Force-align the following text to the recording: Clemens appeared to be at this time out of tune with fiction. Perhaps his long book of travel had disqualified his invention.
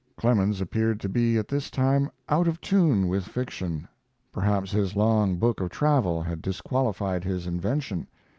Clemens 0.17 0.61
appeared 0.61 0.99
to 1.01 1.09
be 1.09 1.37
at 1.37 1.47
this 1.47 1.69
time 1.69 2.09
out 2.27 2.47
of 2.47 2.59
tune 2.59 3.07
with 3.07 3.23
fiction. 3.23 3.87
Perhaps 4.31 4.71
his 4.71 4.95
long 4.95 5.35
book 5.37 5.61
of 5.61 5.69
travel 5.69 6.23
had 6.23 6.41
disqualified 6.41 7.23
his 7.23 7.45
invention. 7.45 8.07